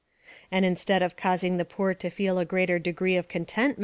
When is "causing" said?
1.15-1.57